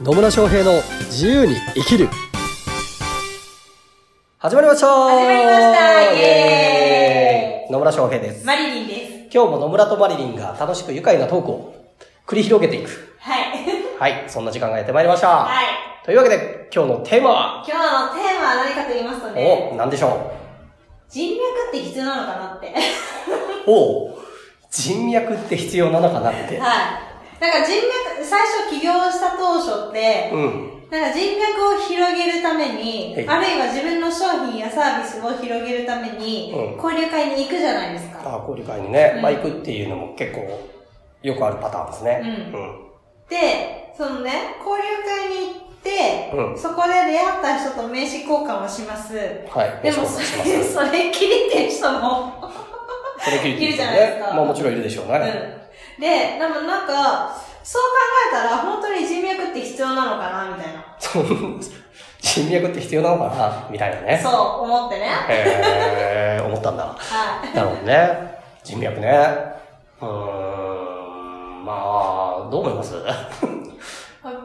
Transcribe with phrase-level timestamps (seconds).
[0.00, 2.08] 野村翔平の自由に生きる
[4.38, 8.44] 始まりました始まりましたイエーイ野村翔平です。
[8.44, 9.34] マリリンです。
[9.34, 11.74] 今日も野村とマリリンが楽しく愉快なトークを
[12.26, 13.16] 繰り広げていく。
[13.18, 13.44] はい。
[13.98, 15.28] はい、そんな時間がやってまいりました。
[15.28, 15.66] はい。
[16.04, 20.32] というわけで、今日のテーマは、今日のテーマは何かと言いますとね、お、何でしょ
[21.08, 22.74] 人脈って必要なのかなって。
[23.66, 23.70] う？
[23.70, 24.14] おう
[24.70, 26.58] 人脈って必要なのかなって。
[26.58, 27.13] はい。
[27.40, 30.74] なんか人脈、最初起業した当初って、うん。
[30.90, 38.20] なんか人脈を広げるためにはい、あるいは自分の商品やサービスを広げるためにうん、交流会に行くじゃないですか。
[38.24, 40.70] あ、交流会にね、うんまあ行くっていうのも結構
[41.22, 42.50] よくあるパターンですね。
[42.54, 42.84] うん
[43.28, 49.16] で、そのね、交流会に行って、うんそこで出会った人と名刺交換をします。
[49.48, 49.82] はい。
[49.82, 52.50] でもそれ、それきりっていう人も、
[53.18, 55.58] それきりっているじゃないですかまあもちろんいるでしょうね。
[55.58, 55.63] うん。
[55.98, 57.88] で、でもなんか、そう考
[58.30, 60.84] えたら本当に人脈って必要なのかなみたいな。
[60.98, 61.60] そ ん
[62.20, 64.20] 人脈って必要なのかなみたいなね。
[64.22, 65.08] そう思ってね。
[65.28, 66.84] へー、思ったんだ。
[66.84, 66.96] は
[67.52, 67.56] い。
[67.56, 68.38] なるほどね。
[68.62, 69.08] 人脈ね。
[70.00, 71.72] うーん、ま
[72.46, 72.94] あ、どう思います？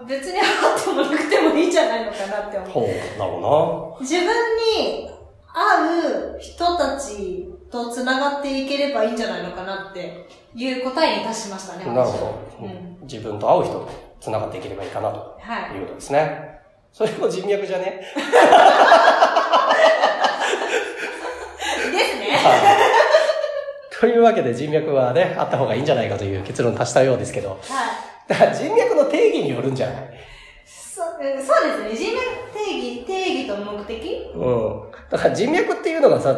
[0.08, 0.44] 別にあ
[0.78, 2.70] ってもなくてもいいんじゃないのかなって思う。
[2.70, 2.86] ほう、
[3.20, 5.10] なるほ自分に
[5.54, 11.86] 合う人たちと繋がっていければいいんじゃないのかなっていう答えに達しましたね。
[11.86, 11.98] どな。
[12.00, 12.18] なるほ
[12.60, 12.66] ど。
[12.66, 12.98] うん。
[13.04, 13.90] 自分と会う人と
[14.20, 15.78] 繋がっていければいいかなとはい。
[15.78, 16.50] いうことですね。
[16.92, 18.02] それも人脈じゃね？
[21.92, 22.40] ですね。
[24.00, 27.60] というわけで人脈はね、あった方がいいんじゃないかという結論に達したようですけど、はい。
[28.30, 29.96] だから人脈の定義によるんじゃない？
[30.66, 31.96] そうんそうですね。
[31.96, 34.32] 人脈定義、定義と目的？
[34.36, 34.92] うん。
[35.10, 36.32] だから人脈っていうのがさ、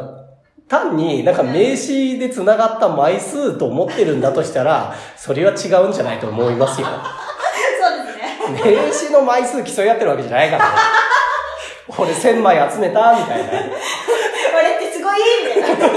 [0.72, 6.88] 単になんか名刺で繋がった枚数と思ってるんだとしたら、それは違うんじゃないと思いますよ。
[6.88, 6.94] そ
[7.94, 8.78] うですね。
[8.78, 10.72] 名刺の枚数競い合ってるわけじゃないからね。
[11.98, 13.52] 俺1000枚集めたみたいな。
[13.52, 15.20] 俺ってすごい
[15.58, 15.90] みたいな。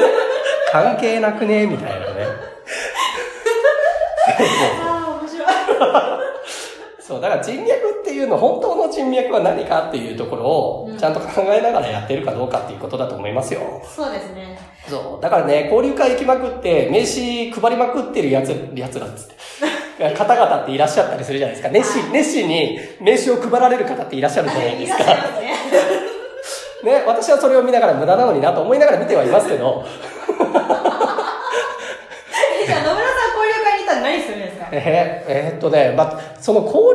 [0.72, 2.26] 関係なくねみたいなね。
[4.84, 5.46] ああ、面白い。
[7.06, 13.82] そう、だから人脈っていうの、本当の人脈は何かっていうところをう、んちゃんと考えながらやってるかどうかっていうことだと思いますよ。
[13.84, 14.58] そうですね。
[14.88, 15.22] そう。
[15.22, 19.34] だからね、交流会行きまくって、名刺配りまくってるやつ、やつらっつって。
[20.16, 21.72] 方々っていらっしゃったりするじゃないですか。
[21.72, 25.04] 熱心、熱心に名刺を配られる方っていらっしゃるじゃないですか。
[25.40, 25.54] ね。
[26.84, 29.84] ね、私はそれを見ながら無駄なのになと思いながら見てはいますけど、
[32.62, 34.68] えじゃあ、野村さん交流会に行ったら何するんですか？
[34.72, 36.86] えーえーっとね、まあ、その交流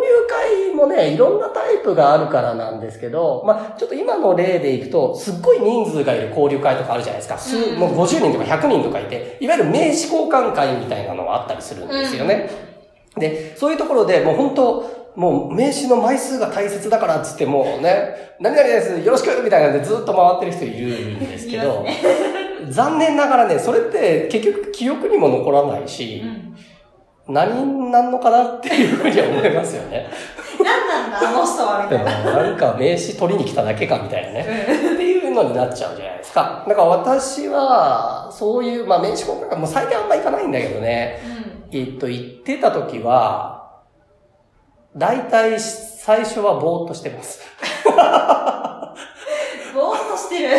[0.69, 7.37] 会もね、いろんなタイプがあるからなんですけど、まあ、ちょっと今の例でいくと、すっごい人数がいる交流会とかあるじゃないですか。
[7.37, 12.49] 数うんもう50人とか100人とかいて、いわゆる名刺交換会みたいなのがあったりするんですよね。
[13.17, 21.85] で、そういうところでもう本当、もう名刺の枚数が大切だからっつってもうね、何々です、よろしくみたいなんでずっと回ってる人いるんですけど、
[22.69, 26.55] 残念ながらね、それって結局記憶にも残らないし、うん。
[27.29, 30.09] 何になんのかなっていうふうには思いますよね。
[30.59, 32.43] 何なんだ、あの人は、みたいな。
[32.43, 34.41] なんか名刺取りに来ただけかみたいなね。
[34.41, 36.65] っていうのになっちゃうじゃないですか。
[36.67, 41.21] だから私は、そういう、まあ名刺交換会、もう最近あんま行かないんだけどね。
[41.71, 41.79] うん。
[41.79, 43.59] えっと、行ってた時は、
[44.95, 47.41] 大体最初はぼーっとしてます。
[50.47, 50.49] る。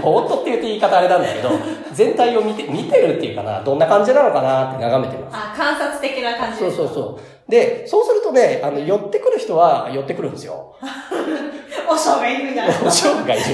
[0.00, 1.50] ぼぼーっとって言って言い方あれなんだけど、
[1.92, 5.36] 全体を見て、見てるっていうかな、どんな感じなのかなって眺めてます。
[5.36, 6.70] あ、観察的な感じそう。
[6.72, 7.50] そうそう。
[7.50, 10.74] で、そうするとね、あの、寄ってくる人は寄ってくるんですよ。
[11.88, 12.74] おしょうがいるみたいな。
[12.84, 13.44] おしょうがいる。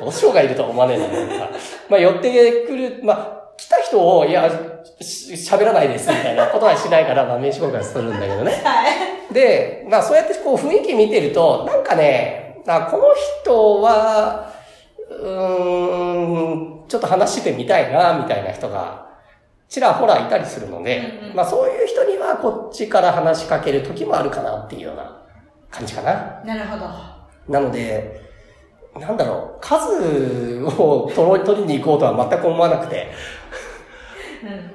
[0.00, 1.48] おしょうがいるとは思わねえな。
[1.88, 4.50] まあ、寄ってくる、まあ、来た人を、いや、
[5.00, 8.60] し喋らないです、みたいなことはしないから、まあ、名刺交換するんだけどね。
[8.62, 8.82] は
[9.30, 9.34] い。
[9.34, 13.04] で、まあ、そうやってこう、雰囲気見てると、なんかね、あこの
[13.42, 14.52] 人は、
[15.10, 19.06] うーん、ちょっと話してみたいな、みたいな人が、
[19.68, 25.22] ちらほらいたりするので、うんうんまあ、そういう人にはこっちから話しかける時もあるかなっていうような
[25.70, 26.42] 感じかな。
[26.44, 26.84] なるほど。
[27.48, 28.22] なので、
[28.98, 33.10] なんだろう、数を取り取りに行こうとは全く思わなくて、
[34.42, 34.74] うん。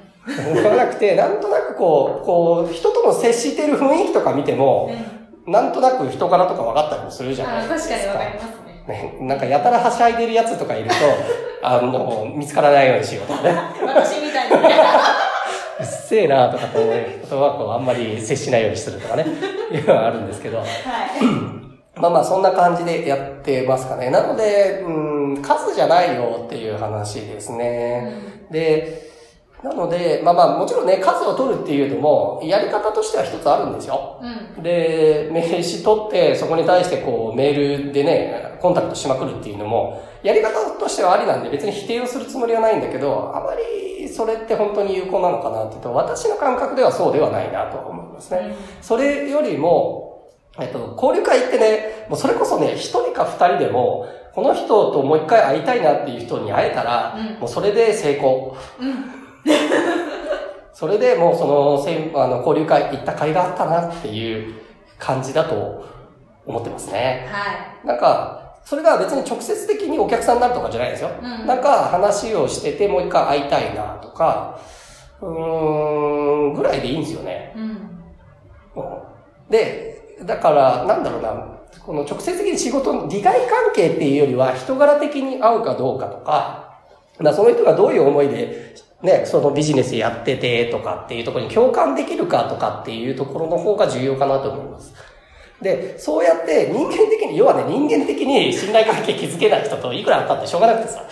[0.59, 4.91] 思わなくて、なんとなくこう、こう、人との接してる雰囲気とか見ても、
[5.45, 5.53] うん。
[5.53, 7.95] なんとなく人柄とか分かったりもするじゃないあ、ですか。
[7.95, 8.68] 確かにわかりますね。
[8.89, 10.95] ね、 なんかやたらはしゃいでるやつとかいると、
[11.61, 13.55] あの、見つからないようにしようとかね。
[13.85, 14.55] 私みたいに。
[15.79, 19.25] うっせえなとかと思うことはこうあんまり接しないようにするとかね、
[19.71, 20.57] いうのはあるんですけど。
[20.57, 20.67] はい。
[21.95, 24.09] まあまあそんな感じでやってますかね。
[24.09, 24.89] なので、う
[25.39, 28.13] ん、数じゃないよっていう話ですね。
[28.51, 29.08] で、
[29.63, 34.17] なので、まあまあ、もちろんね、数を取るっていうのも、やり方としては一つあるんですよ。
[34.55, 34.63] うん。
[34.63, 48.55] で、名刺取って、そこに対してこう、メールでね、コンタクトしまくるっていうのも、やり方としてはありなんで、別に否定をするつもりはないんだけど、あまりそれって本当に有効なのかなっていうと、私の感覚ではそうではないなと思いますね。
[48.81, 58.55] それよりも、えっと、交流会ってね、もうそれこそね、一人か二人でも、この人ともう一回会いたいなっていう人に会えたら、うんもうそれで成功。
[58.79, 59.19] うん。
[60.73, 64.53] それでもうその、せんあの、交流会行った甲斐があったなっていう
[64.97, 65.85] 感じだと
[66.45, 67.27] 思ってますね。
[67.29, 71.09] はなんか、それが別に直接的にお客さんになるとかじゃないですよ。
[71.21, 74.59] うんなんか話をしててもう一回会いたいなとか、
[75.21, 77.53] うーん、ぐらいでいいんですよね。
[77.55, 77.59] い。
[77.59, 77.69] うん。
[77.69, 79.09] うん
[79.49, 86.79] で、だから、なんだろうな、この直接的に仕事の利害関係っていうよりは人柄的に合うかどうかとか、
[87.19, 94.93] まあその人がどういう思いで、ね、そのビジネスやっててとかっていうところに共感できるかとかっていうところの方が重要かなと思います。
[95.61, 101.03] で、そうやって人間的に、要はね、人間的に信頼関係築けない人といくらあったってしょうがなくてさ。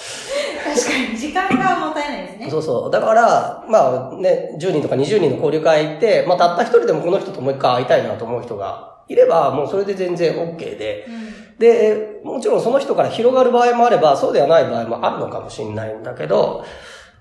[0.63, 2.50] 確かに、時間がもったいないですね。
[2.50, 2.92] そうそう。
[2.92, 11.57] だから、まあね、10人とか20人の交流会行って、まあたった一人でもこの人ともう一回会いたいなと思う人がいれば、もうそれで全然 OK で、うん。
[11.57, 16.63] で、もちろんその人から広がる場合もあれば、そうではない場合もあるのかもしれないんだけど、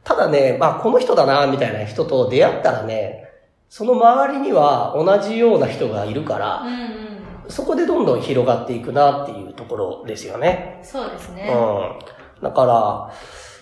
[0.06, 3.28] ただね、まあこの人だな、みたいな人と出会ったらね、
[3.68, 6.72] その周りには同じような人がいるから、うん
[7.44, 7.50] うん。
[7.50, 10.78] そこでどんどん広がっていくなっていうところですよね。
[10.84, 11.52] そうですね。
[11.52, 12.40] うん。
[12.40, 13.12] だから、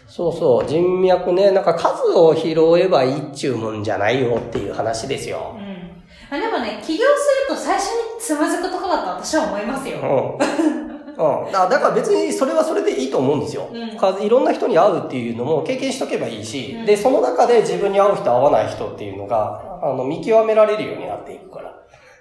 [0.07, 5.61] そうそう、人脈ね、なんか数を拾えばいいっちゅうもんじゃないよっていう話ですよう。
[5.63, 6.05] ん。
[6.31, 9.99] あでもね、起業すると最初につまずくとこだと私は思いますよ。
[9.99, 10.84] うん。
[11.17, 11.53] うん。
[11.53, 13.69] だだから別にそれはそれでいいと思うんですよ。
[13.73, 21.71] うんかいろんな人に会うっていうのも経験しとけばいいし、うんで、その中で自分に合う人合わない人っていうのが、あの、見極められるようになっていくから。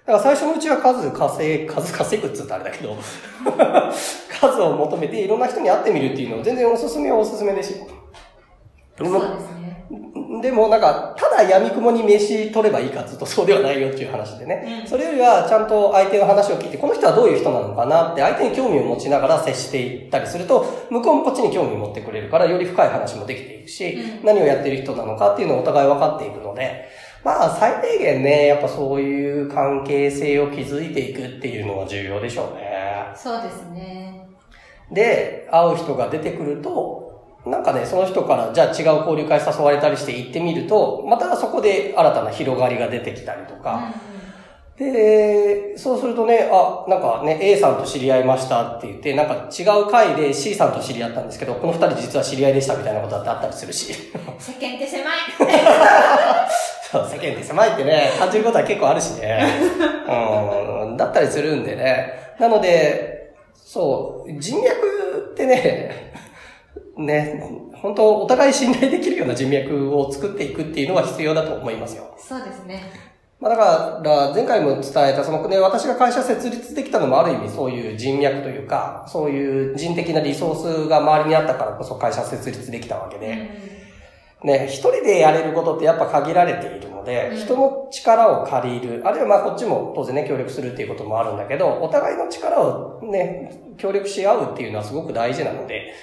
[0.06, 2.96] だから最初のうちは数稼い、数稼ぐっつったらあれだけど、
[4.30, 7.88] 数を求めていろんな人に会ってみるっていうのは全然おすすめはおすすめですよ。
[8.98, 9.86] そうですね。
[10.44, 14.82] でもなんか、ただ闇雲に飯取ればいいかっつうとそうではないよっていう話でね。
[14.84, 26.90] うんそれよりはちゃんと相手の話を聞いて、この人はどういう人なのかなって相手に興味を持ちながら接していったりすると、向こうもこっちに興味を持ってくれるから、より深い話もできていくし、うん何をやってる人なのかっていうのをお互い分かっていくので、
[27.24, 33.14] まあ最低限ね、やっぱそういう関係性を築いていくっていうのは重要でしょうね。
[33.16, 34.28] そうですね。
[34.92, 37.03] で、会う人が出てくると、
[37.46, 43.94] なんかね、その人から、じゃあ違う交流会誘われたりして行ってみると、またそこで新たな広がりが出てきたりとか、
[44.78, 53.94] で、そうするとね、あ、なんかね、A さんと知り合いましたって言って、なんか違う会で C さんと知り合ったんですけど、この二人実は知り合いでしたみたいなことだってあったりするし、
[54.40, 55.18] 世間って狭い。
[56.92, 59.46] そう、世間って狭いってね、感じることは結構あるしね。
[60.08, 62.36] うん、だったりするんでね。
[62.40, 64.72] なので、そう、人脈
[65.34, 66.14] ってね、
[66.98, 67.42] ね、
[67.74, 72.16] 本当お互い信頼できるような人脈を作っていくっていうのは必要だと思いますよ。
[72.18, 72.84] そうですね。
[73.40, 83.50] まあだから、前回も伝えた、そのね、私が会社設立できたのもある意味そういう人脈というか、そういう人的なリソースが周りにあったからこそ会社設立できたわけで、
[84.44, 95.94] ね、一人でやれることってやっぱ限られているので、うん人の力を借りる、あるいはまあこっちも当然ね、協力するっていうこともあるんだけど、お互いの力をね、協力し合うっていうのはすごく大事なので、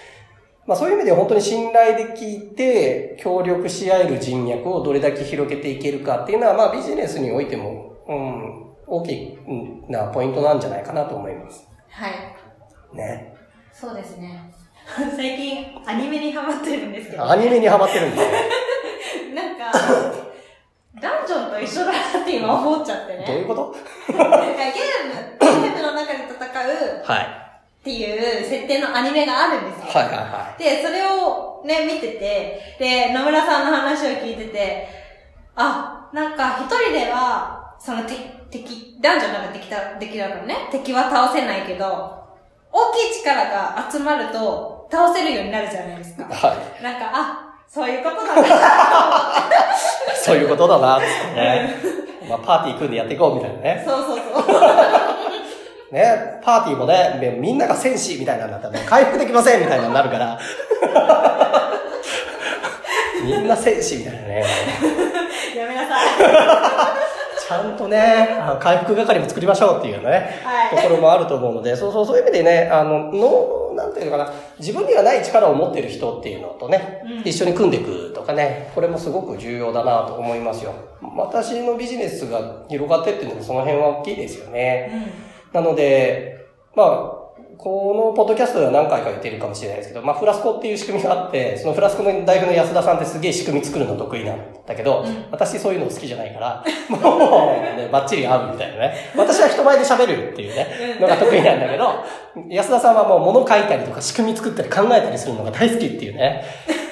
[0.67, 9.39] まあそういう意味で本当に信頼できて、協力し合える人脈をどれだけ広げていけるかっていうのは、まあビジネスにおいても、うん、大き
[9.89, 11.67] なポイントなんじゃないかなと思います。
[11.89, 12.97] はい。
[12.97, 13.35] ね。
[13.73, 14.53] そうですね。
[15.17, 19.35] 最近、アニメにハマってるんですけど、アニメにハマってるんですね。
[19.35, 19.79] なんか、
[21.01, 23.25] ダンジョンと一緒だなって今思っちゃってね。
[23.27, 23.75] どういうこと？
[24.13, 27.27] なんかゲーム、ゲームの中で戦うはい。
[27.81, 29.87] っていう設定のアニメがあるんですよ。
[29.87, 34.87] はいはいはで、それをね、見てて、で、野村さんの話を聞いてて、
[35.57, 38.19] あ、なんか一人では、その敵、
[38.51, 42.21] 敵、男女なんか敵だ、敵だからね、敵は倒せないけど、
[42.71, 46.25] 大きい力が集まると倒せるようになるじゃないですか。
[46.25, 46.27] い。
[46.29, 46.83] はい。
[46.83, 48.49] なんか、あ、そういうことだな。
[50.15, 51.75] そういうことだな、ね。
[52.29, 53.83] まあ、パーティー組んでやっていこうみたいなね。
[53.87, 54.45] そうそうそう。
[55.91, 60.39] ね、パーティーもね、めみんなが戦士みたいなんだったらね、 回復できませんみたいなのになるから。
[63.25, 64.45] みんな戦士みたいなね。
[65.57, 66.07] やめなさい。
[67.51, 67.99] ちゃんとね、
[68.39, 80.73] あ回復係も作りましょうっていうね、はいところもあると思うので、そうそう、そういう意味でね、あの、の、なんていうのかな、自分にはない力を持ってる人っていうのとね、うん一緒に組んでいくとかね、これもすごく重要だなと思いますよ。
[81.17, 85.30] 私のビジネスが広がってっていうのもその辺は大きいですよね。
[85.53, 87.21] なので、まあ、
[87.63, 98.95] このポッドキャストでは何回か言ってるかもしれないですけど、まあ、フラスコっていう仕組みがあって、そのフラスコの代表の安田さんってすげえ仕組み作るの得意なんだけど、うん私そういうの好きじゃないから、もう、ね、バッチリ合うみたいなね。
[99.15, 102.05] 私は人前で喋るっていうね、のが得意なんだけど、
[102.49, 106.45] 安田さんはもう物書いたりとか仕組み作ったり考えたりするのが大好きっていうね、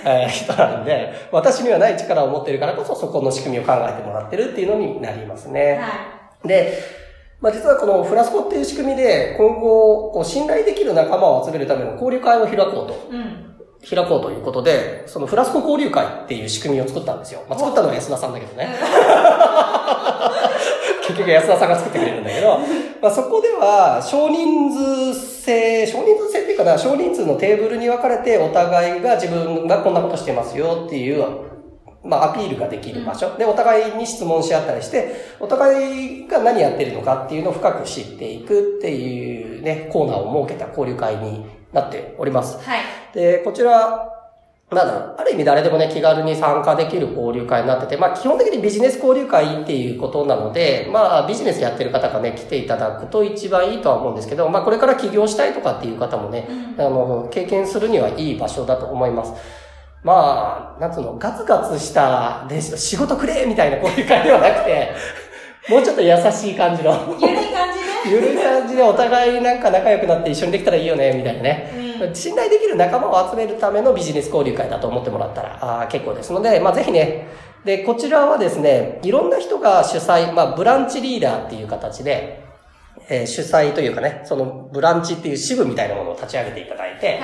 [0.05, 5.79] えー人なんで、私にはない力を持ってるからこそそこの仕組みを考えてもらってるっていうのになりますね。
[5.81, 6.79] はで、
[7.41, 13.17] まあ、実はこのフラスコっていう仕組みで、今後、こう、信頼できる仲間を集めるための交流会を開こうと、い。
[13.17, 13.49] うん。
[13.89, 17.45] 開こうということで、そのフラスコ交流会っていう仕組みを作ったんですよ。
[17.49, 18.69] まあ、作ったのは安田さんだけどね。
[21.07, 22.59] 結局安田さんが作ってくれるんだけど、
[23.01, 31.25] まあ、そこでは少人数制、少人数制っていうかな、少人数のテーブルに分かれてお互いが自分がこんなことしてますよっていう、
[32.05, 33.37] まあ、アピールができる場所。
[33.37, 42.59] で、お互いに質問し合ったりして、お互いが何やってるのかっていうのを深く知っていくっていうね、コーナーを設けた交流会になっております。
[42.65, 42.81] はい。
[43.15, 44.15] で、こちら、
[44.71, 59.33] まあ、ある意味誰でもね、気軽に参加できる交流会になってて、まあ、基本的にビジネス交流会っていうことなので、まあ、ビジネスやってる方がね、来ていただくと一番いいとは思うんですけど、まあ、これから起業したいとかっていう方もね、うんあの、経験するにはいい場所だと思います。
[60.03, 64.93] まあ、なんつうの、ガツガツした、で、仕事くれみたいな交流会ではなくて、
[65.69, 67.87] もうちょっと優しい感じの、ゆるい感じね。
[68.07, 71.71] ゆるい感じでお互いなんか仲良くなって一緒にできたらいいよね、みたいなね。
[71.83, 77.27] うん信頼できる仲間を集めるためのビジネス交流会だと思ってもらったらあー結構ですので、まあ、ぜひね、
[77.65, 82.45] で、こちらはですね、いろんな人が主催、まあ、ブランチリーダーっていう形で、
[83.09, 87.19] えー主催というかね、そのブランチっていう支部みたいなものを立ち上げていただいて、はい。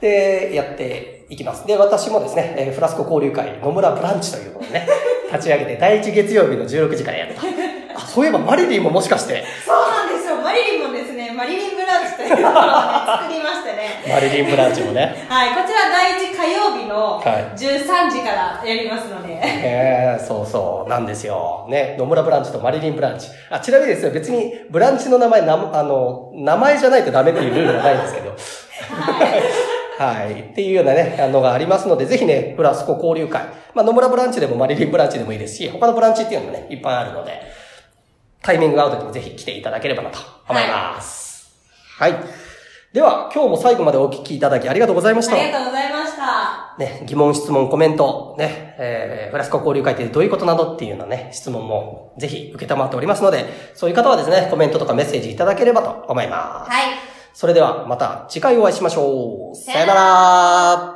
[0.00, 1.66] で、やっていきます。
[1.66, 4.86] で、私もですね、えーフラスコ交流会、野村ブランチというのをね、
[5.32, 7.40] 立ち上げて、第1月曜日の16時からやると。
[7.96, 10.36] あ、そういえばマリリンももしかして、そうなんですよ。
[10.36, 14.04] マリリンもですね、マリリンブランチというのをね、作りましてね。
[14.12, 17.24] マリリンブランチもね、はい、こちら第1火曜日のはい
[17.56, 19.32] 13時からやりますので。
[19.42, 21.66] ええそうそう、なんですよ。
[21.68, 23.28] ね、野村ブランチとマリリンブランチ。
[23.50, 28.30] あ、ちなみにですね、別にブランチの名前、な、あの、名前じゃないとダメっていうルールはないんですけど。
[28.30, 28.34] は
[29.36, 29.63] い。
[29.96, 33.44] っていうようなね、あのがありますので、ぜひね、フラスコ交流会。
[33.74, 37.40] まあ、野村ブランチでもマリリンブランチでもいいですし、他のブランチっていうのもね、いっぱいあるので、
[38.42, 41.54] タイミングが合う時にぜひ来ていただければなと思います。
[41.98, 42.14] はい。
[42.92, 45.34] では、今日も最後までお聞きいただきありがとうございました。
[45.34, 46.76] ありがとうございました。
[46.78, 56.70] ね、疑問、質問、コメント、ね、えー、フラスコ交流会ってどういうことなのっていうようなね、質問もぜひ受けたまっておりますので、そういう方はですね、コメントとかメッセージいただければと思います。
[56.70, 57.13] はい。
[57.34, 59.56] それではまた次回お会いしましょう。
[59.56, 60.93] さよなら